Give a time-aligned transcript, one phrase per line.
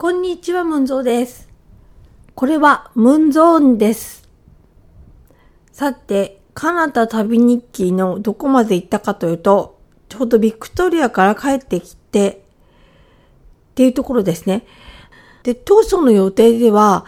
[0.00, 1.48] こんにちは、ムンゾーです。
[2.36, 4.28] これは、ムンゾーンです。
[5.72, 12.44] さて、カナダ旅日記のどこまで行ったかというと、ちょうどビクトリアから帰ってきて、
[13.70, 14.66] っていうところですね。
[15.42, 17.04] で、当初の予定では、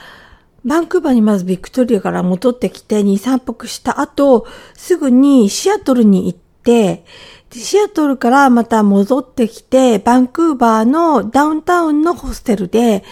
[0.64, 7.04] バンクーバーにまずビクトリアから戻ってきて2、3泊した後、すぐにシアトルに行って、
[7.53, 13.03] シアトルからまた戻ってきて、バンクーバーのダウンタウンのホステルで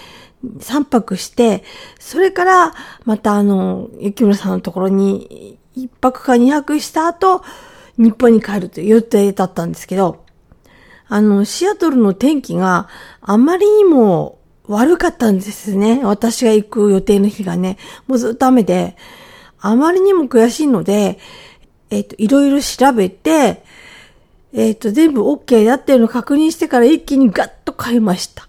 [0.44, 1.64] 3泊して、
[1.98, 7.42] それからまたあの、雪村さんのところに1泊か2泊した後、
[7.96, 10.24] 日本に帰るという予定だったんですけど、
[11.08, 12.88] あの、シアトルの天気が
[13.20, 16.04] あまりにも悪かったんですね。
[16.04, 18.96] 私が行く予定の日がね、もうずっと雨で、
[19.58, 21.18] あまりにも悔しいので、
[21.90, 23.64] えっ、と、いろいろ調べて、
[24.52, 28.48] えっ、と、全部 OK だっていうのを確認してから一気にガッと買いました。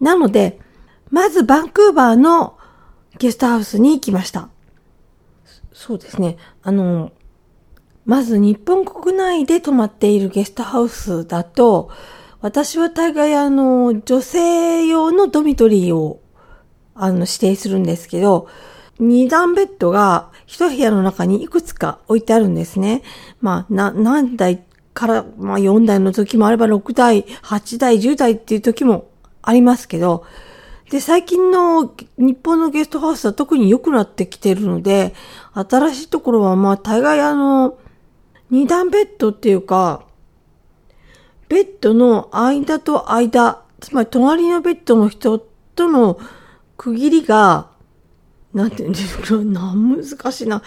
[0.00, 0.58] なので、
[1.10, 2.56] まずバンクーバーの
[3.18, 4.48] ゲストハウスに行きました。
[5.72, 6.36] そうですね。
[6.62, 7.12] あの、
[8.04, 11.90] まず日本国内で泊まっているゲストハウスだと、
[12.40, 16.20] 私は大概あの、女性用のドミトリーを、
[16.94, 18.48] あの、指定するんですけど、
[18.98, 23.02] 二段ベッドが一部屋の中にいくつか置いてあるんですね。
[23.40, 24.62] まあ、な、何台
[24.94, 29.08] から、まあ4台の時もあれば6台、8台、10台っていう時も
[29.42, 30.24] ありますけど、
[30.90, 35.14] で、最近の日本のゲストハウスは特に良くなってきてるので、
[35.54, 37.78] 新しいところはまあ大概あの、
[38.50, 40.04] 二段ベッドっていうか、
[41.48, 45.38] ベッドの間と間、つまり隣のベッドの人
[45.74, 46.18] との
[46.76, 47.70] 区切りが、
[48.52, 50.62] なんて言うんですか、な難しいな。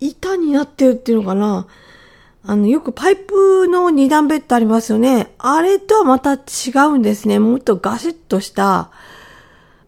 [0.00, 1.66] 板になってるっていうのかな。
[2.46, 5.34] あの、よくパイプの二段ベッドありますよね。
[5.38, 6.38] あれとはまた違
[6.90, 7.38] うんですね。
[7.38, 8.90] もっとガシッとした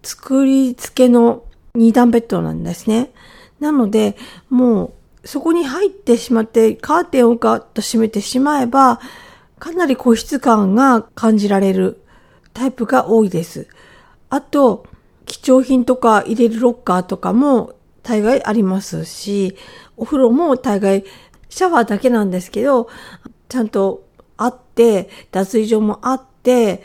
[0.03, 3.13] 作り付けの二段ベッドなんですね。
[3.61, 4.17] なので、
[4.49, 9.01] もうそこに入ってしまってカーテンをガッと閉めてしまえば、
[9.59, 12.01] かなり個室感が感じられる
[12.55, 13.69] タイプが多いです。
[14.31, 14.87] あと、
[15.27, 19.57] 貴重品とか入れるロッカーとかも大概ありますし、
[19.97, 21.05] お風呂も大概
[21.49, 22.89] シャワーだけなんですけど、
[23.49, 26.83] ちゃんとあって、脱衣所もあって、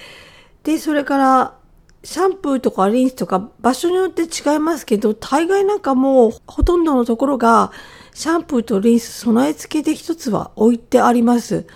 [0.64, 1.56] で、それから、
[2.04, 7.72] シャンプーとかリンスとか場所によって違いますけど、大概なんかもうほとんどのところが、
[8.14, 11.68] シャンプーとリンス備え付けで一つは置いてあります。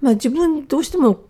[0.00, 1.20] まあ自分どうしても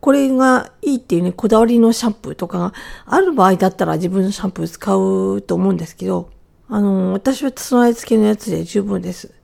[0.00, 6.30] これがいいっていうね、こだわりのシャンプーとかがある場合だったら自分のシャンプー使うと思うんですけど、
[6.68, 9.34] あの、私は備え付けのやつで十分です。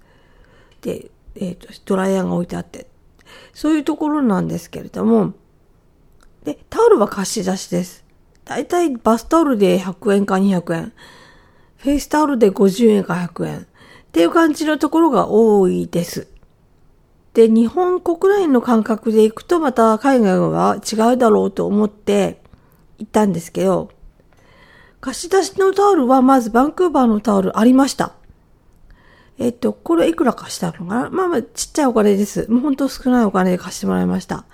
[0.85, 2.87] で、えっ、と、ドライヤーが置いてあって。
[3.55, 5.33] そういうところなんですけれども、
[6.45, 8.05] で、タオルは貸し出しです。
[8.45, 10.93] だいたいバスタオルで100円か200円。
[11.79, 13.59] フェイスタオルで50円か100円。
[13.61, 13.65] っ
[14.13, 16.29] ていう感じのところが多いです。
[17.33, 22.41] で、日本国内の感覚で行くとまた海外は違うだろうと思って
[22.99, 23.91] 行ったんですけど、
[25.01, 28.13] 貸し出しのタオルはまずバンクーバーのタオルありました。
[29.39, 31.11] えっと、これいくら貸したのかな？
[31.11, 32.51] まあまあちっちゃいお金です。
[32.51, 34.45] もう本当少ないお金で貸してもらいました。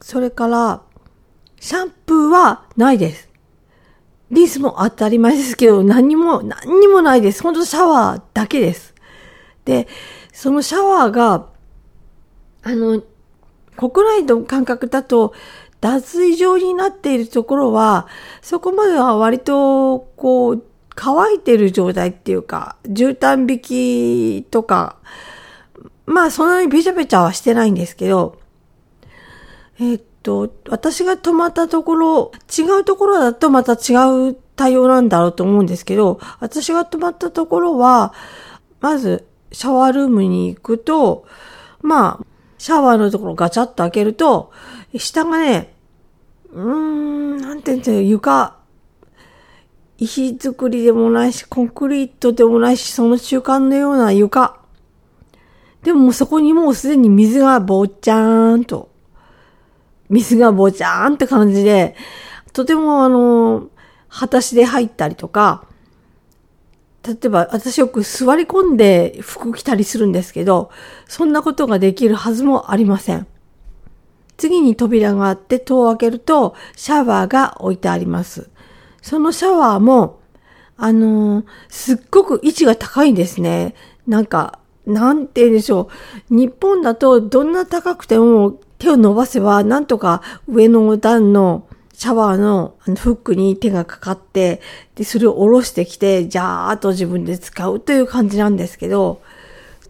[0.00, 0.82] それから、
[1.60, 3.28] シャンプーはないです。
[4.30, 7.42] リンスも当たり前ですけど、何にも、何にもないです。
[7.42, 8.94] 本当シャワーだけです。
[9.66, 9.86] で、
[10.32, 11.48] そのシャワーが、
[12.62, 13.02] あの、
[13.76, 15.34] 国内の感覚だと、
[15.82, 18.06] 脱衣状になっているところは、
[18.40, 20.64] そこまでは割と、こう、
[20.94, 24.96] 乾いてる状態っていうか、絨毯引きとか、
[26.06, 28.38] まあそんなにべちゃべちゃはしてないんですけど、
[29.80, 33.96] えっと、私が泊まったところ、違うところだとまた違
[34.30, 38.12] う対応なんだろうと思うんですけど、私が泊まったところは、
[38.80, 41.26] まずシャワールームに行くと、
[41.80, 42.26] まあ、
[42.58, 44.52] シャワーのところガチャッと開けると、
[44.96, 45.74] 下がね、
[46.52, 48.56] うーん、なんて言うんだろう、床、
[50.02, 54.58] 石造りでもないし、コンクリートでもないし、その中間のような床。
[55.82, 58.90] でもそこにもうすでに水がぼっちゃーんと、
[60.08, 61.94] 水がぼちゃーんって感じで、
[62.52, 63.68] とてもあの、
[64.08, 65.66] 裸足で入ったりとか、
[67.06, 70.70] 例えば私よく座り込んで服着たりするんですけど、
[71.06, 73.26] そんなことができるはずもありません。
[74.36, 78.50] 次に扉があって戸を開けるとシャワーが置いてあります。
[79.02, 80.20] そのシャワーも、
[80.76, 83.74] あのーすっごく位置が高いんですね。
[84.06, 85.90] なんか、なんて言うんでしょ
[86.30, 86.34] う。
[86.34, 94.60] 日本だとどんな高くても手を伸ばせばなんとか上の段のシャワーのフックに手がかかって、
[94.96, 99.20] で、それを下ろしてきて、じゃーっと自分で使うという感じなんですけど、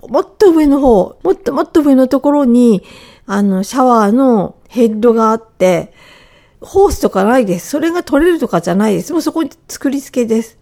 [0.08, 2.82] もっと上の方、もっともっと上のところに、
[3.24, 5.94] あの、シャワーのヘッドがあって、
[6.62, 7.70] ホースとかないです。
[7.70, 9.12] それが取れるとかじゃないです。
[9.12, 10.58] もうそこに作り付けです。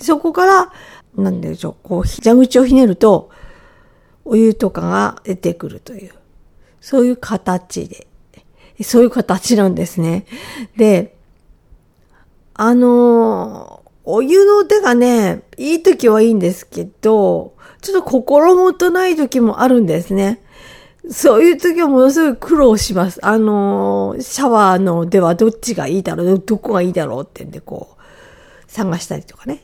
[0.00, 0.72] そこから、
[1.16, 3.30] なんでしょう、こう、蛇口をひねると、
[4.24, 6.12] お湯とかが出てくるという、
[6.80, 8.06] そういう形で、
[8.82, 10.26] そういう形なんですね。
[10.76, 11.16] で、
[12.60, 20.42] あのお湯の手がね、いい時はいいんですけど、ちょっと心もとない時もあるんですね。
[21.10, 23.18] そういう時はものすごい苦労します。
[23.24, 29.62] あのシャワーのではどっちがいいだろう、どこがいいだろうってんでこう、探したりとかね。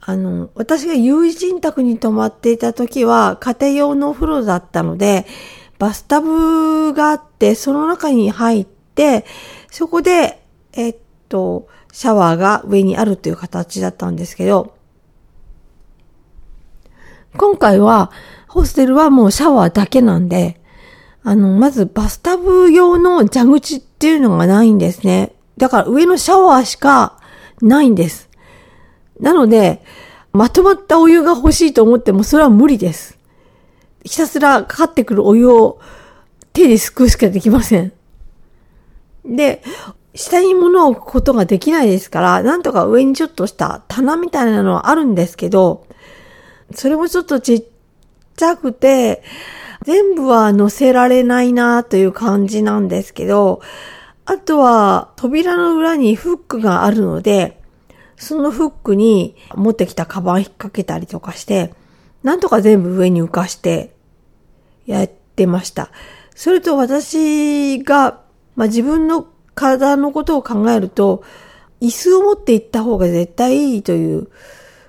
[0.00, 5.26] あの、私が友人宅に泊まっていた時は家庭用のお風呂だったので、
[5.78, 9.26] バスタブがあって、その中に入って、
[9.70, 10.42] そこで、
[10.72, 10.96] えっ
[11.28, 14.74] と、シャワーが上にあるという形だったんですけど、
[17.36, 18.10] 今回は、
[18.56, 20.58] ホステルはもうシャワーだけなんで、
[21.22, 25.34] あの、まずバスタブ用の蛇口っていうのがないんですね。
[25.58, 27.20] だから上のシャワーしか
[27.60, 28.30] ないんです。
[29.20, 29.82] なので、
[30.32, 33.18] まとまったお湯が欲しいと思ってもそれは無理です。
[34.04, 35.78] ひたすらかかってくるお湯を
[36.54, 37.92] 手ですくうしかできません。
[39.26, 39.62] で、
[40.14, 45.86] 下に物を置くことができないですから、なんとか上にちょっとした棚みたいなのはあるんですけど、
[46.74, 47.64] それもちょっとちっ
[48.36, 49.22] ちゃくて、
[49.84, 53.60] 全部は乗せられないなという感じなんですけど、
[54.24, 57.60] あとは扉の裏にフックがあるので、
[58.16, 61.74] そのフックに持ってきたカバン引っ掛けたりとかして、
[62.22, 63.94] なんとか全部上に浮かして
[64.86, 65.90] やってました。
[66.34, 68.20] それと私が、
[68.56, 71.22] まあ、自分の体のことを考えると、
[71.80, 74.28] 椅子を持って行った方が絶対いいという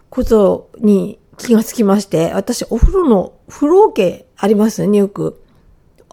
[0.09, 4.81] ことに気がつきまして、私お風呂の風呂桶あります？
[4.81, 5.41] よね、よく。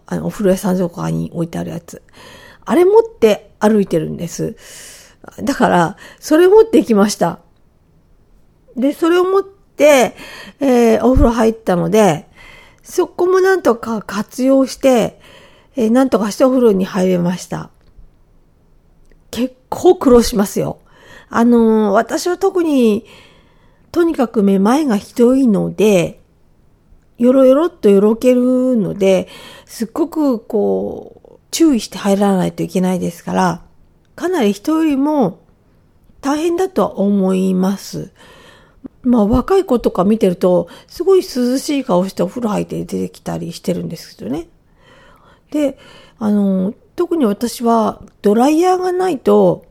[0.06, 2.02] あの、お風呂屋さんとかに置いてあるやつ。
[2.64, 4.56] あれ持って歩いてるんです。
[5.42, 7.40] だから、それ持ってきました。
[8.76, 10.14] で、それを持って、
[10.60, 12.28] えー、お風呂入ったので、
[12.82, 15.20] そこもなんとか活用して、
[15.76, 17.70] えー、なんとかしてお風呂に入れました。
[19.30, 20.78] 結構苦労しますよ。
[21.30, 23.06] あのー、私は特に、
[23.90, 26.20] とにかくめまいがひどいので、
[27.18, 29.28] よろよろっとよろけるので、
[29.66, 33.64] すっごくこう、注意して入らないといけないですから、
[34.16, 35.40] かなり人よりも
[36.20, 38.12] 大変だとは思います。
[39.02, 44.48] まあ若い子とか見てると、すごい涼しい顔してお風呂入って出てきたりしてるんですけどね。
[45.50, 45.78] で、
[46.18, 49.66] あの、特に私はドライヤーがないと、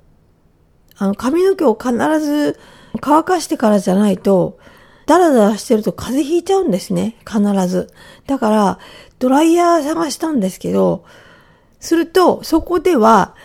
[0.96, 2.60] あの髪の毛を必ず
[3.02, 4.60] 乾かしてからじゃないと、
[5.06, 7.16] ダラダラしてると風邪ひいちゃうんですね。
[7.26, 7.92] 必ず。
[8.28, 8.80] だから、
[9.20, 11.04] ドライヤー探したんですけど、
[11.80, 13.36] すると、そこでは、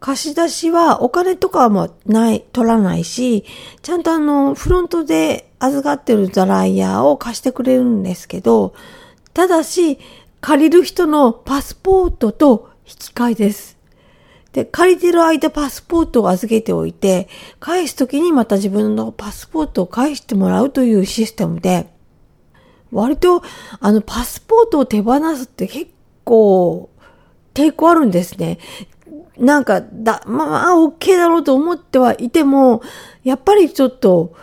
[0.00, 3.44] 貸し出しはお金とかもない、取らないし、
[3.82, 8.74] ちゃんとあの、フロントで預かってるドライヤーを貸してくれるんですけど、
[9.32, 10.00] ただし、
[10.40, 13.81] 借りる人のパスポートと引き換えです。
[14.52, 17.28] で、借りてる間パスポートを預けておいて、
[17.58, 21.88] 返すときにまた自分のパスポートを返してもらうというシステムで、
[22.90, 23.42] 割と、
[23.80, 25.90] あの、パスポートを手放すって結
[26.24, 26.90] 構、
[27.54, 28.58] 抵抗あるんですね。
[29.38, 32.82] なんか、だ、まあ、OK だろうと思ってはいても、
[33.24, 34.34] やっぱりちょっと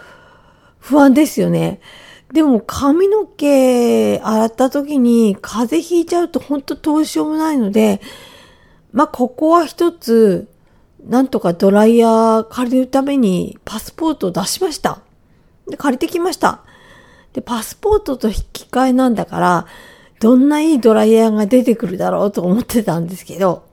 [0.80, 1.80] 不安ですよね。
[2.34, 8.02] でも髪の毛洗った時に風邪ひいちゃうと本当どうしようもないので、
[8.92, 10.48] まあ、ここは一つ、
[11.06, 15.02] なんとかドライヤー借りるためにパスポートを出しました。
[15.68, 16.62] で、借りてきました。
[17.34, 19.66] で、パスポートと引き換えなんだから、
[20.20, 23.64] どんないいドライヤーが出てくるだろうと思ってたんですけど、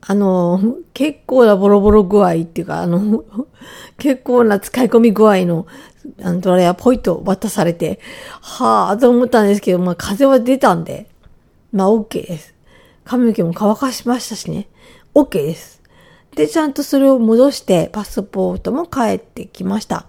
[0.00, 0.60] あの、
[0.92, 3.24] 結構なボロボロ具合っていうか、あの、
[3.98, 5.66] 結構な使い込み具合の
[6.22, 7.98] あのドライヤーポイと渡されて、
[8.42, 11.08] はぁ、と思ったんですけど、まあ風は出たんで、
[11.72, 12.53] まあ OK です。
[13.04, 14.68] 髪の毛も乾かしましたしね、
[15.14, 15.82] OK です。
[16.34, 20.06] で、ちゃんとそれを戻してパスポートも帰ってきました。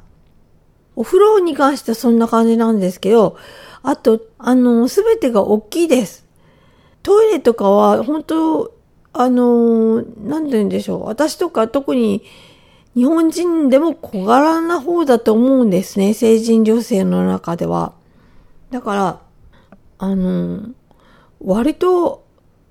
[0.95, 3.37] お風呂に関してはそんな感じなんですけど、
[3.83, 6.25] あと、あの、すべてが大きいです。
[7.03, 8.75] トイレとかは、本当
[9.17, 11.05] あの、なんて言うんでしょう。
[11.05, 12.23] 私とか特に
[12.95, 16.13] 日本人でも小柄な方だと思うんですね。
[16.13, 17.93] 成人女性の中では。
[18.71, 19.21] だから、
[19.99, 20.69] あの、
[21.39, 22.24] 割と、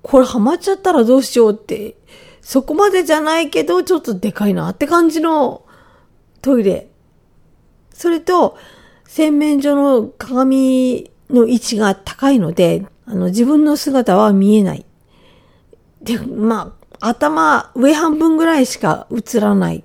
[0.05, 1.95] これハマっちゃったらどうしようって、
[2.39, 5.65] そこまでじゃないけど、ちょっとでかいなって感じの
[6.43, 6.89] トイレ。
[7.89, 8.55] それと、
[9.07, 14.85] 洗面所の鏡の位置が高いので、あの、自分の姿は見えない。
[16.03, 19.83] で、まあ、頭、上半分ぐらいしか映らない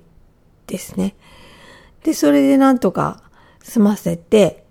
[0.67, 1.15] ですね。
[2.03, 3.23] で、それでなんとか
[3.63, 4.65] 済ませて、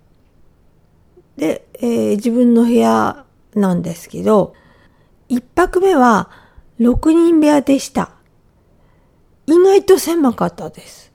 [1.35, 4.53] で、えー、自分の部屋なんですけど、
[5.31, 6.29] 一泊目は
[6.81, 8.11] 6人部屋でした。
[9.47, 11.13] 意外と狭かったです。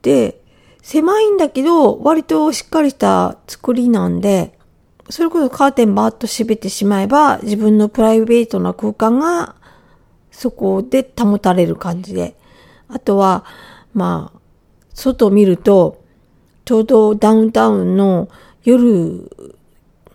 [0.00, 0.42] で、
[0.80, 4.58] 狭いんだけど、割としっかりした作りなんで、
[5.10, 9.56] それこそカーテンバーッと閉めてしまえば、自分のプライベートな空間が
[10.30, 12.34] そこで保たれる感じで。
[12.88, 13.44] あとは、
[13.92, 14.40] まあ、
[14.94, 16.02] 外を見ると、
[16.64, 18.30] ちょうどダウンタウンの
[18.64, 19.30] 夜、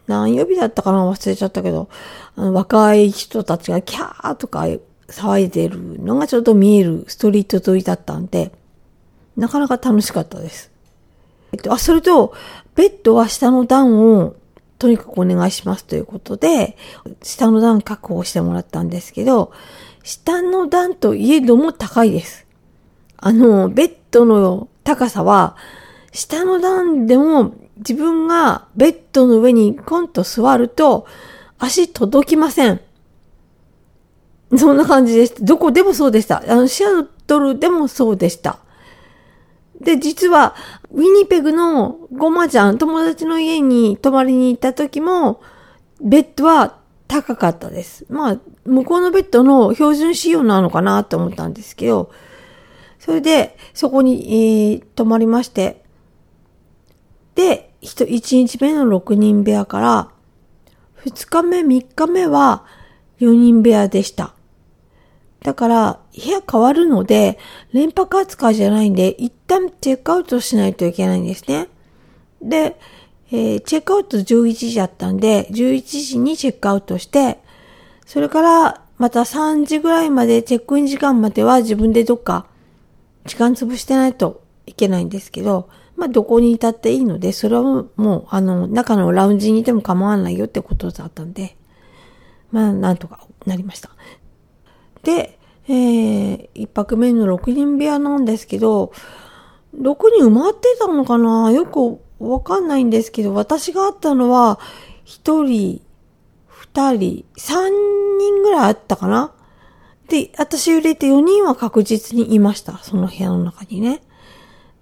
[0.08, 1.10] 何曜日だったかな？
[1.10, 1.88] 忘れちゃったけど、
[2.36, 4.66] 若い人たちがキャーとか
[5.08, 8.52] 騒いでるのがちょっと見えるストリート沿いだったんで、
[9.38, 10.72] なかなか楽しかったです。
[11.52, 12.34] えっと、あ、それと、
[12.75, 14.36] ベッドは下の段を
[14.80, 16.75] とにかくお願いしますということで、
[17.22, 19.52] 下の段確保してもらったんですけど、
[20.04, 22.46] 下の段といえども高いです。
[23.18, 25.56] あの、ベッドの高さは、
[26.12, 31.08] 下の段でも自分がベッドの上にコンと座ると
[31.63, 32.82] 足届きません。
[34.58, 35.43] そんな感じです。
[35.43, 36.43] どこでもそうでした。
[36.46, 38.60] あの、シアトルでもそうでした。
[39.79, 40.55] で、実は、
[40.91, 45.41] ウィニペグのゴマちゃん、友達の家に泊まりに行った時も、
[46.01, 48.05] ベッドは高かったです。
[48.10, 52.12] まあ、向こうのベッドの標準仕様なのかなと思ったんですけど、
[53.00, 55.82] それで、そこに、えー、泊まりまして、
[57.36, 60.12] で、1日目の6人部屋から、
[61.05, 62.65] 2日目、3日目は
[63.19, 64.33] 4人部屋でした。
[65.41, 67.38] だから、部屋変わるので、
[67.74, 71.67] 連泊扱いじゃないんで、一旦チェックアウトしないといけないんですね。
[72.41, 72.79] で、
[73.31, 77.39] えー、チェックアウト11時だったんで、11時にチェックアウトして、
[78.05, 82.45] それからまた3時ぐらいまで、チェックイン時間までは自分でどっか
[83.25, 91.56] 時間潰してないといけないんですけど、まあどこにいたっていいので、それはもうあの中のラウンジにいても構わないよってことだったんで、
[92.52, 93.90] まあなんとかなりました。
[95.04, 98.92] で、えー、一泊目の6人部屋なんですけど、
[99.78, 101.52] 6人埋まってたのかな？
[101.52, 104.60] よくわかんないんですけど、私があったのは、
[105.06, 105.82] 1人、
[106.50, 107.70] 2人、3
[108.18, 109.34] 人ぐらいあったかな？
[110.10, 112.78] で、私入れて4人は確実にいました。
[112.80, 114.02] その部屋の中にね。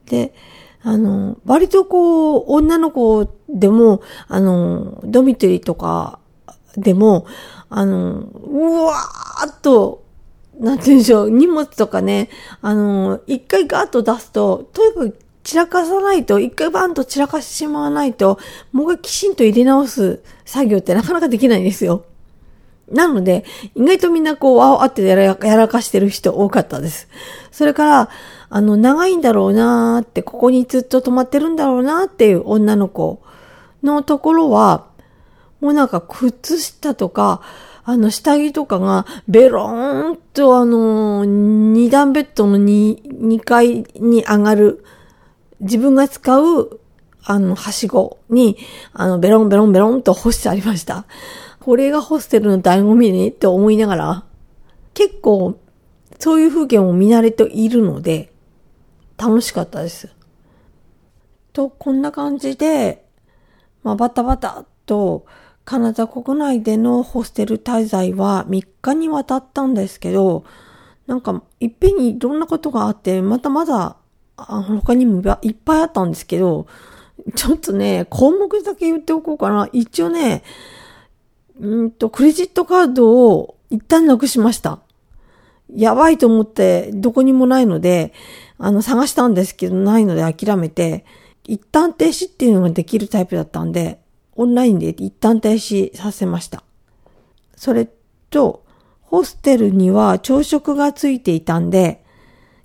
[0.06, 0.34] で、
[0.84, 6.20] あの、割とこう、女の子でも、あの、ドミトリーとか
[6.78, 7.26] でも、
[7.70, 10.02] あの、うわーっと
[10.62, 12.30] なんて言うんでしょう、荷物とかね、
[12.62, 18.38] あの、一回ガーッと出すと、とにかく散らかさないと、一回バーンと散らかしてしまわないと、
[18.72, 22.06] もう一回きちんと入れ直す作業ってなかなかできないんですよ。
[22.92, 23.46] なので、
[23.76, 27.08] 意外とみんなこう、わあってやらやらかしてる人多かったです。
[27.52, 28.10] それから、
[28.50, 33.22] あの、長いんだろうなーって、ここにずっと泊まってるんだろうなーっていう女の子
[33.84, 34.88] のところは、
[35.62, 37.42] もうなんか靴下とか、
[37.84, 44.84] あの、下着とかが、ベローンとあの、二段ベッドの二、二階に上がる、
[45.62, 46.80] 自分が使う、
[47.24, 48.58] あの、はしごに、
[48.94, 51.06] あの、ベロンベロンベロンと干してありました。
[51.62, 54.26] これがホステルの醍醐味ねって思いながら、
[54.96, 55.60] 結構、
[56.20, 58.34] そういう風景も見慣れているので、
[59.16, 60.10] 楽しかったです。
[61.54, 63.06] と、こんな感じで、
[63.84, 65.28] まあ、バタバタと、
[65.64, 70.44] カナダ国内でのホステル滞在は3日にわたったんですけど、
[71.06, 73.98] なんか、いっぺんにいろんなことがあって、またまだ、
[74.36, 76.66] あ他にもいっぱいあったんですけど、
[77.36, 79.70] ちょっとね、項目だけ言っておこうかな。
[79.72, 80.42] 一応ね、
[81.60, 84.80] うんと、クレジットカードを一旦なくしました。
[85.74, 88.14] やばいと思って、どこにもないので、
[88.58, 91.06] あの、探したんですけど、ないので諦めて、
[91.44, 94.00] 一旦停止っていうのができるタイプだったんで、
[94.36, 96.64] オンラインで一旦停止させました。
[97.56, 97.90] それ
[98.30, 98.64] と、
[99.02, 102.04] ホステルには朝食がついていたんで、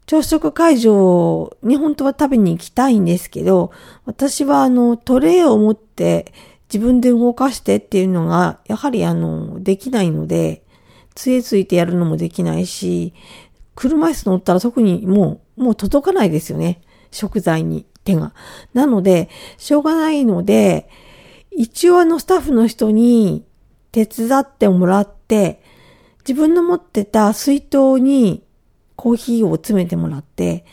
[0.06, 3.72] 朝食会場に本当は食べに行きたいんですけど、
[4.04, 6.32] 私はあのトレイを持って
[6.76, 10.62] 自分で動かしてっていうのが、やはりあの、できないので、
[11.14, 13.14] 杖ついてやるのもできないし、
[13.74, 16.82] 車椅子乗ったら特にもう、もう届かないですよね。
[17.10, 18.34] 食材に手が。
[18.74, 20.90] なので、しょうがないので、
[21.50, 23.46] 一応あのスタッフの人に
[23.90, 25.62] 手伝ってもらって、
[26.28, 28.44] 自分の持ってた水筒に
[28.96, 30.66] コーヒーを詰めてもらって、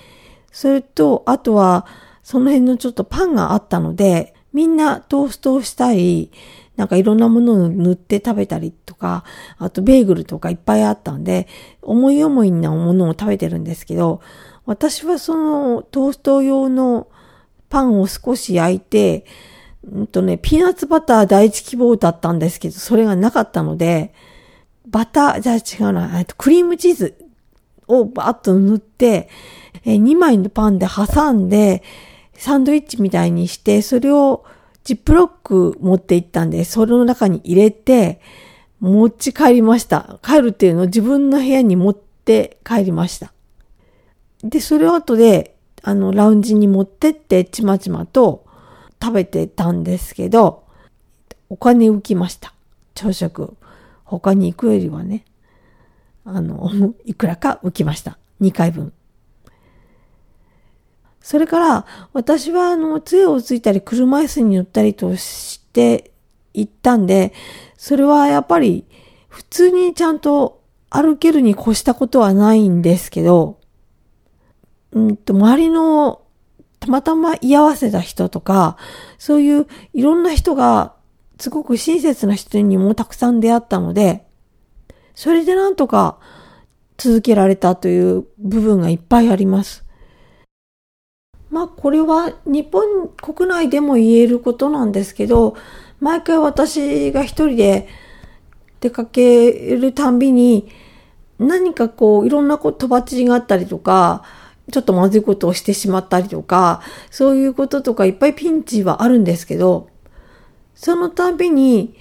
[0.51, 1.85] それと、あとは、
[2.23, 6.31] その辺のちょっとパンがあったので、みんなトーストをしたり、
[6.75, 9.23] なんかいろんなものを塗って食べたりとか、
[9.57, 11.47] あとベーグルとかいっぱいあったんで、
[11.81, 14.21] 思い思いなものを食べてるんですけど、
[14.65, 17.07] 私はそのトースト用の
[17.69, 19.25] パンを少し焼いて、
[19.83, 24.13] うんとね、ピーナッツバター第一希望だったんですけど、それがなかったので、
[24.87, 27.17] バター、じゃあ違うな、クリームチーズ
[27.87, 29.29] をバーッと塗って、
[29.85, 31.83] 2枚のパンで挟んで、
[32.35, 34.45] サンドイッチみたいにして、それを
[34.83, 38.19] ジップロック持って行ったんで、それの中に入れて、
[38.79, 40.19] 持ち帰りました。
[40.21, 43.31] 帰るっていうのを自分の部屋に持って帰りました。
[44.43, 48.45] で、それを後で、あの、ラウンジに持ってって、ちまちまと
[49.01, 50.63] 食べてたんですけど、
[51.49, 52.53] お金浮きました。
[52.93, 53.55] 朝食。
[54.03, 55.23] 他に行くよりはね、
[56.25, 58.17] あの、 いくらか浮きました。
[58.41, 58.91] 2回分。
[61.23, 66.11] それから、私はあの、杖をついたり、車椅子に乗ったりとして
[66.53, 67.33] 行ったんで、
[67.77, 68.85] それはやっぱり、
[69.29, 73.57] 普通にちゃんと歩けるに越したことはないんですけど、
[74.91, 76.21] うんと、周りの、
[76.81, 78.75] たまたま居合わせた人とか、
[79.17, 80.93] そういういろんな人が、
[81.39, 84.27] すごく親切な人にもたくさん出会ったので、
[85.15, 86.19] それでなんとか
[86.97, 89.82] 続けられたという部分がいっぱいあります。
[91.53, 95.55] まあこれは日本国内でも言えることなんですけど、
[95.99, 97.87] 毎回私が一人で
[98.79, 100.67] 出かけるたんびに
[101.37, 104.23] 何かこういろんなことばちがあったりとか、
[104.71, 106.81] ちょっとまずいことをしてしまったりとか、
[107.11, 109.89] そういうこととかいっぱいピンチはあるんですけど、
[110.73, 111.95] そのたびに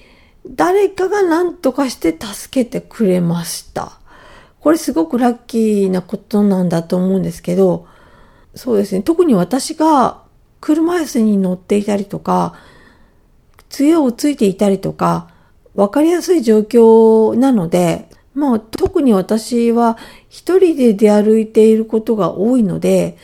[0.47, 3.99] 誰かが何とかして助けてくれました。
[4.61, 7.87] これすごくラッキーなことなんだと思うんですけど、
[8.55, 10.23] そうですね、特に私が
[10.61, 12.55] 車椅子に乗っていたりとか、
[13.69, 15.29] 杖をついていたりとか、
[15.75, 19.97] わかりやすい状況なので、まあ特に私は
[20.29, 23.17] 一人で出歩いていることが多いので、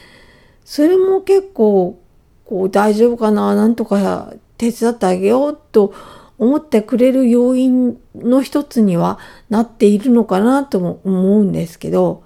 [0.64, 2.00] それも結構、
[2.46, 5.92] こう大丈夫かな、なんとか手伝ってあげようと
[6.38, 9.18] 思ってくれる要因の一つには
[9.50, 12.22] なっているのかなとも思うんですけど、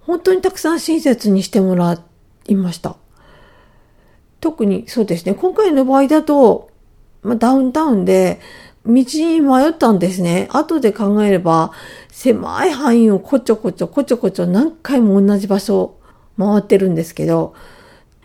[0.00, 2.09] 本当にたくさん親切にしてもらって
[2.46, 2.96] いました。
[4.40, 6.70] 特にそうですね、今回の場合だと、
[7.22, 8.40] まあ、ダウンタウンで
[8.86, 10.48] 道に迷ったんですね。
[10.50, 11.72] 後で考えれば、
[12.10, 15.96] 狭い範囲をこちょこちょこちょこちょ何回も同じ場所
[16.38, 17.54] 回ってるんですけど、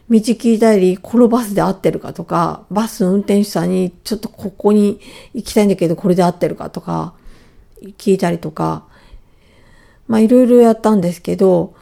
[0.09, 4.99] 道聞いたり、このバスで合ってるかとか、バスの運転手さんにちょっとここに
[5.33, 7.13] 行きたいんだけどこれで合ってるかとか、
[7.97, 8.85] 聞いたりとか、
[10.07, 11.73] まあいろいろやったんですけど、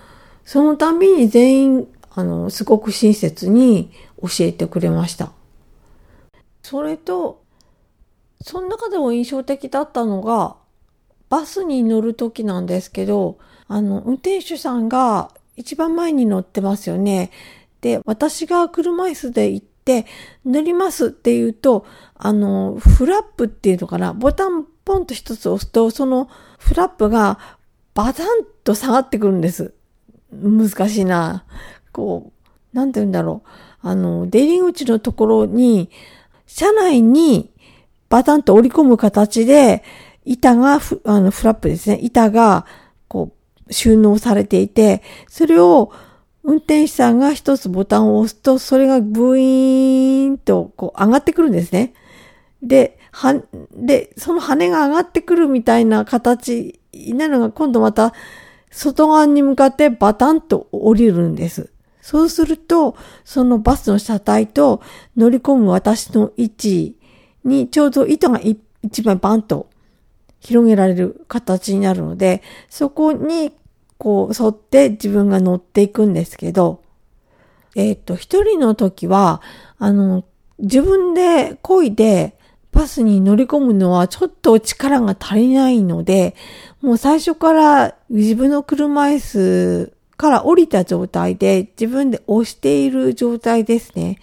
[0.46, 5.32] そのたびに全員、あの、すごく親切に教えてくれました。
[6.62, 7.44] それと、
[8.42, 10.56] その中でも印象的だったのが、
[11.30, 17.32] バスに乗る時なんですけど、あの、運転手さんが一番前に乗ってますよね。
[17.82, 20.06] で、私が車椅子で行って、
[20.46, 27.40] 乗りますって言うと、あの、フラップっていうのかな、ボタンポンと一つ押すと、そのフラップが
[27.94, 29.74] バタンと下がってくるんです。
[30.32, 31.46] 難しいな。
[31.94, 32.34] こ
[32.74, 33.88] う、なんて言うんだろう。
[33.88, 35.90] あの、出入り口のところに、
[36.48, 37.52] 車内に
[38.10, 39.84] バタンと折り込む形で、
[40.26, 42.00] 板があの、フラップですね。
[42.02, 42.66] 板が、
[43.08, 43.32] こ
[43.68, 45.92] う、収納されていて、それを、
[46.46, 51.94] 運転手さんが一つボタンを押すと、それがブイーンと、こう、上がってくるんですね。
[52.62, 53.42] で、は、
[53.76, 58.14] で、その羽が上がってくるみたいな形なのが、今度また、
[58.72, 61.73] 外側に向かってバタンと降りるんです。
[62.04, 64.82] そうすると、そのバスの車体と
[65.16, 66.98] 乗り込む私の位置
[67.46, 68.42] にちょうど糸が
[68.84, 69.70] 一枚バンと
[70.42, 73.54] 広げられる形になるので、そこに
[73.98, 76.84] こう沿って自分が乗っていくんですけど、
[77.74, 79.42] えっ、ー、と、一人の時は、
[79.80, 80.26] あの、
[80.60, 82.38] 自分で漕いで
[82.74, 86.36] バスに乗り込むのはちょっと力が足りないので、
[86.82, 94.20] もう最初から自分の車椅子から降りた状態で自分で押している状態ですね。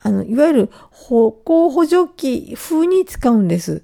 [0.00, 3.82] あの、いわゆる歩行補助器風に使うんです。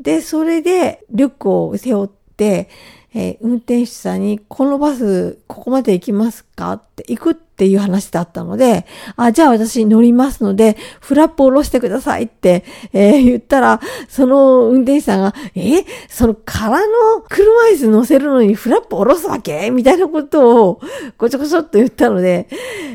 [0.00, 2.70] で、それでリュックを背負って、
[3.12, 6.74] えー、運転手さんに、このバス、ここまで行きますか？
[6.74, 16.86] って、行くっていう話だったので、あ、じゃあ私乗りますので、フラップ下ろしてくださいって、えー、言ったら、その運転手さんが、えその空の
[17.28, 19.70] 車椅子乗せるのにフラップ下ろすわけ？
[19.70, 20.80] みたいなことを、
[21.18, 22.48] ごちょごちょっと言ったので、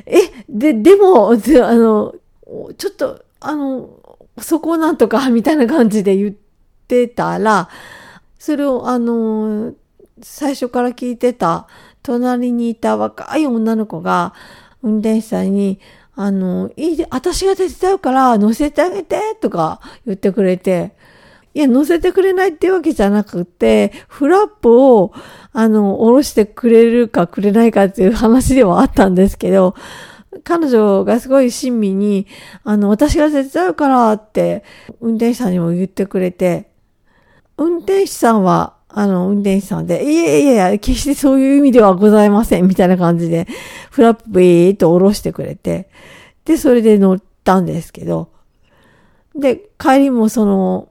[0.06, 2.16] え、で、でも、あの、
[2.78, 3.90] ちょっと、あの、
[4.38, 6.36] そこなんとか、みたいな感じで言っ
[6.88, 7.70] てたら、
[8.40, 9.74] それを、あの、
[10.22, 11.68] 最初から聞いてた、
[12.04, 14.34] 隣にいた若い女の子が、
[14.82, 15.80] 運転手さんに、
[16.16, 20.94] あの、いいで、私が手伝うから乗せてあげて、とか言ってくれて、
[21.54, 25.14] いや、乗せてくれないっていうわけじゃなくて、フラップを、
[25.52, 29.76] あの、下ろしてくれるかくれないかっていう話ではあったんですけど、
[30.44, 32.28] 彼女がすごい親身に、
[32.64, 34.64] あの、私が手伝うからって、
[35.02, 36.70] 運転手さんにも言ってくれて、
[37.58, 43.46] 運転手さんは、あの、運転手さんで、いやいや、決してそういう意味ではございません、みたいな感じで、
[43.92, 45.90] フラップビーっと下ろしてくれて、
[46.46, 48.30] で、それで乗ったんですけど、
[49.36, 50.88] で、帰りもその、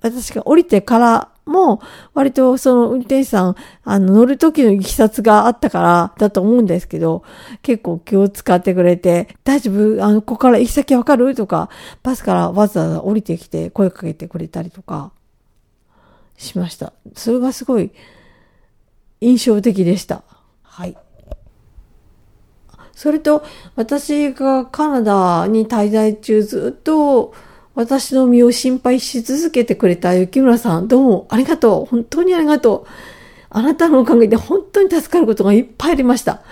[0.00, 1.82] 私が降りてからも、
[2.14, 7.22] 割とその運転手さん、あの、乗る時の行き札があったからだと思うんですけど、
[7.60, 10.02] 結構気を使ってくれて、大丈夫？
[10.02, 11.34] あの、ここから行き先わかる？
[11.34, 11.68] とか、
[12.02, 15.12] バスからわざわざ降りてきて声かけてくれたりとか、
[16.42, 16.92] しました。
[17.14, 17.90] それがすごい
[19.20, 20.22] 印象的でした。
[20.62, 20.96] はい。
[22.94, 23.42] それと、
[23.74, 27.34] 私がカナダに滞在中ずっと
[27.74, 31.86] 私の身を心配し続けてくれた雪村さん、どうもありがとう。
[31.86, 32.90] 本当にありがとう。
[33.50, 36.42] あなたのおかげで本当に助かることがいっぱいありました。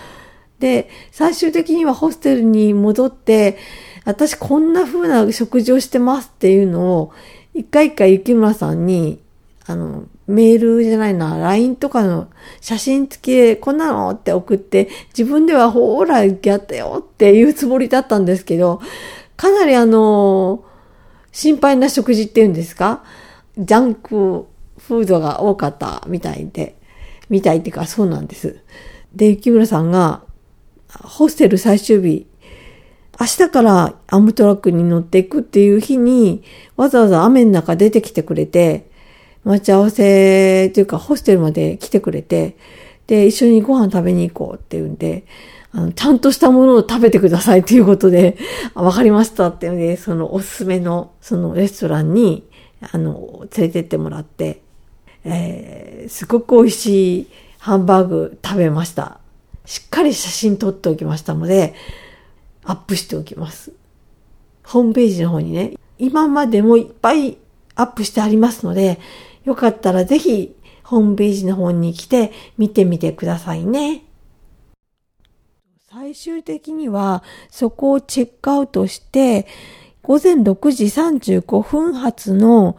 [0.59, 3.59] で、最終的にはホステルに戻って、
[4.05, 7.12] 私こんな風な食事をしてますっていうのを、
[7.55, 9.20] 一回一回雪村さんに
[9.70, 12.28] あの、メールじゃないな、LINE とかの
[12.61, 18.80] 写真付きでこんなのって送って、自分ではほーら、やったよっていうつもりだったんですけど、
[19.37, 20.64] かなりあの、
[21.33, 23.04] 心配な食事っていうんですか？
[23.56, 24.46] ジャンク
[24.78, 26.76] フードが多かったみたいで、
[27.28, 28.61] みたいっていうかそうなんです。
[29.14, 30.22] で、雪村さんが、
[30.88, 32.26] ホステル最終日、
[33.20, 36.42] 明日からアムトラックに乗っていくっていう日に、
[36.76, 38.89] わざわざ雨の中出てきてくれて、
[39.44, 42.57] 待ち合わせっていうかホステルまで来てくれて、
[43.07, 45.24] で、一緒にご飯食べに行こうって言うんで、
[45.72, 48.37] あの、ちゃんとしたものを食べてくださいっていうことで、
[48.74, 52.44] わかりましたっていうので、そのおすすめの、そのレストランに、
[52.81, 54.62] あの、連れてってもらって、
[55.24, 57.26] えー、すごく美味しい
[57.59, 59.18] ハンバーグ食べました。
[59.64, 61.74] しっかり写真撮っておきましたので、
[62.64, 63.72] アップしておきます。
[64.64, 67.37] ホームページの方にね、今までもいっぱい
[67.74, 68.98] アップしてありますので、
[69.44, 74.05] よかったらぜひホームページの方に来て見てみてくださいね。
[75.92, 79.46] 最終的にはそこをチェックアウトして、
[80.03, 82.76] 午前6時35分発の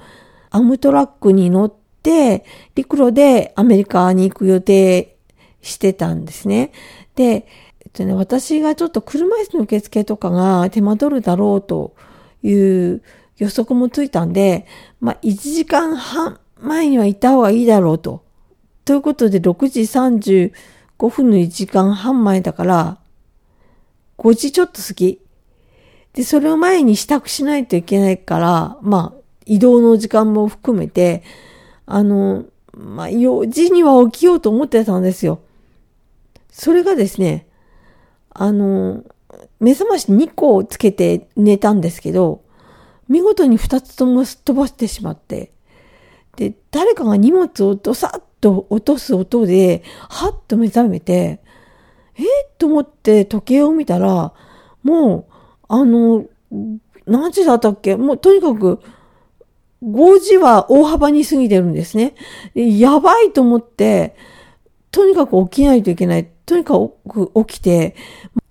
[0.49, 2.45] アムトラックに乗って、
[2.75, 5.15] 陸路でアメリカに行く予定
[5.61, 6.73] してたんですね。
[7.15, 7.47] で、
[7.79, 11.95] えっとね、私がちょっと車椅子の受付とかが手間取るだろうと
[12.43, 13.01] いう
[13.37, 14.67] 予測もついたんで、
[14.99, 18.23] まあ、1時間半前には行った方がいいだろうと。
[18.85, 22.97] ということで、6時35分の1時間半前だから、
[24.17, 25.19] 5時ちょっと過ぎ。
[26.13, 31.23] で、それを前に支度しないといけないから、まあ、移動の時間も含めて、
[31.85, 35.41] あの、まあ、4時には起きようと思ってたんですよ。
[36.51, 37.47] それがですね、
[38.29, 39.03] あの、
[39.59, 42.43] 目覚まし2個つけて寝たんですけど、
[43.07, 45.51] 見事に二つともすっ飛ばしてしまって、
[46.37, 51.39] で、誰かが荷物をどさっと落とす音で、はっと目覚めて、
[52.15, 52.23] え
[52.57, 54.33] と思って時計を見たら、
[54.83, 55.33] もう、
[55.67, 56.25] あの、
[57.05, 57.95] 何時だったっけ？
[57.95, 58.79] もうとにかく、
[59.83, 62.13] 5時は大幅に過ぎてるんですね。
[62.53, 64.15] やばいと思って、
[64.91, 66.29] とにかく起きないといけない。
[66.45, 66.75] とにか
[67.07, 67.95] く起きて、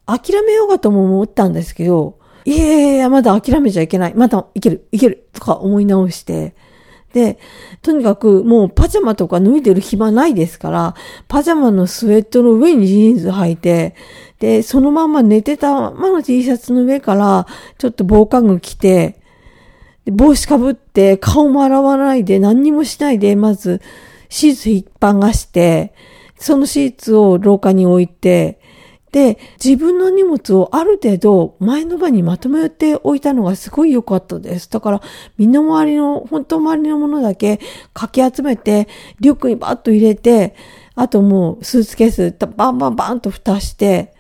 [0.07, 4.15] 諦めようかとも思ったんですけど、いやいやいや、まだ諦めちゃいけない。
[4.15, 6.55] まだいける、いける、とか思い直して。
[7.13, 7.39] で、
[7.83, 10.95] とにかくもうパジャマとか脱いでる暇ないですから、
[11.29, 13.95] パジャマのスウェットの上にジーンズ履いて、
[14.39, 17.47] で、そのまま寝てたままの T シャツの上から、
[17.79, 19.21] ちょっと防寒具着て、
[20.07, 23.81] 帽子かぶって顔も洗わないで何にもしないで、まず
[24.29, 25.93] シーツ引っ張がして、
[26.37, 28.60] そのシーツを廊下に置いて、
[29.13, 34.71] で、自分の荷物をある程度前の場にまとめておいたのがすごい良かったです。
[34.71, 35.03] だから、
[35.37, 37.61] みんな周りの、本当周りのものだけ
[37.93, 40.55] かき集めて、リュックにバッと入れて、
[40.95, 44.15] あともうスーツケースバンバンバンと蓋して、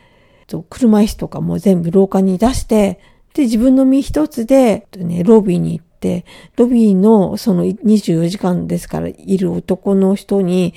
[0.68, 2.98] 車椅子とかも全部廊下に出して、
[3.35, 6.24] で、自分の身一つで、ね、ロビーに行って、
[6.57, 10.74] ロビーのその24時間ですからいる男の人に、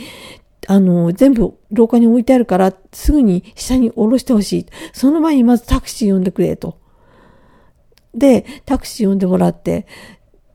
[0.68, 4.66] あの、全部廊下に置いてあるから、すぐに下に下ろしてほしい。
[4.94, 6.78] その前にまずタクシー呼んでくれ、と。
[8.14, 9.88] で、タクシー呼んでもらって、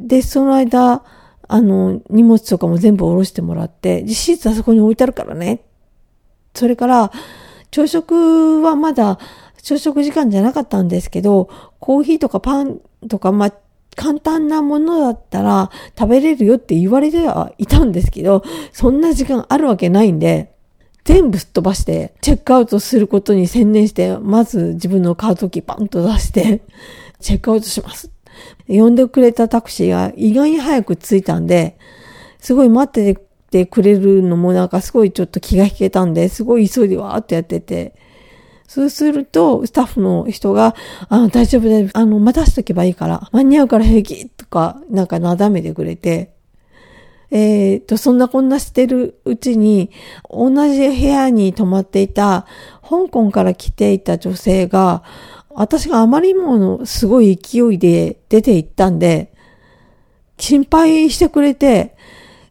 [0.00, 1.04] で、その間、
[1.46, 5.60] あの、荷物とかも全部下ろしてもらって、シーツはそこに置いてあるからね。
[6.54, 7.12] それから、
[7.70, 9.18] 朝食はまだ
[9.62, 13.52] 朝食時間じゃなかったんですけど、コーヒーとかパンとか、まあ、
[13.98, 20.54] 簡単なものだったら食べれるよって言われてはいたんですけど、そんな時間あるわけないんで、
[21.04, 26.62] 全部すっ飛ばして、チェックアウトすることに専念して、まず自分のカードキーパンと出して、
[27.18, 28.12] チェックアウトします。
[28.68, 31.76] 呼んでくれたタクシーが意外に早く着いたんで、
[32.38, 37.94] すごい待っててくれるのもなんかすごいちょっと気が引けたんで、すごい急いでわーってやってて、
[38.68, 40.76] そうすると、スタッフの人が、
[41.08, 46.34] あの、大丈夫で、あの、待たしとけばいいから、間に合うから平気とか、なんかなだめてくれて、
[47.30, 49.90] えっ、と、そんなこんなしてるうちに、
[50.28, 52.46] 同じ部屋に泊まっていた、
[52.82, 55.02] 香港から来ていた女性が、
[55.48, 59.32] 私があまりにもすごい勢いで出て行ったんで、
[60.38, 61.96] 心配してくれて、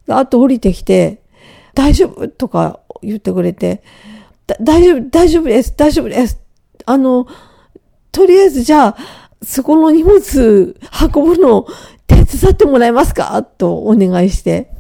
[0.08, 1.22] あと降りてきて、
[1.76, 2.28] 大丈夫？
[2.28, 3.84] とか言ってくれて、
[4.48, 6.40] 大丈夫、大丈夫です、大丈夫です。
[6.86, 7.28] あの、
[8.12, 8.98] とりあえずじゃあ、
[9.44, 10.80] そこの荷物
[11.14, 11.68] 運ぶの
[12.08, 13.44] 手伝ってもらえますか？
[13.44, 14.72] とお願いして。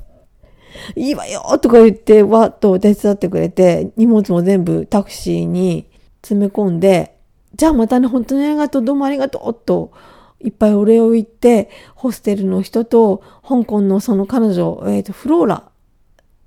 [0.95, 5.89] いいわよとか言って、わっと手伝ってくれて、荷物も全部タクシーに
[6.21, 7.17] 詰め込んで、
[7.55, 9.91] じゃあまたね、本当にありがとう、どうもありがとう、と、
[10.39, 15.71] いっぱいお礼を言って、ホステルの人と、香港のその彼女、えっ、ー、と、フローラっ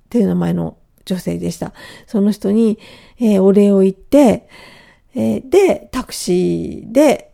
[0.09, 1.73] ていう名前の女性でした。
[2.07, 2.79] その人に、
[3.19, 4.47] えー、お礼を言って、
[5.15, 7.31] えー、で、タクシーで、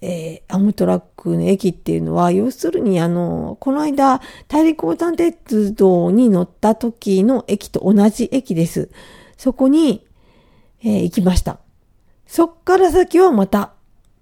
[0.00, 8.90] えー、アムトラックの駅っていうのは、要するにあの、この間、大陸横断鉄道に乗った時の駅と同じ駅です。
[9.36, 10.04] そこに、
[10.82, 11.60] えー、行きました。
[12.26, 13.74] そっから先はまた、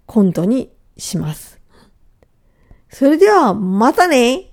[0.05, 1.59] 今度にします。
[2.89, 4.50] それでは、またね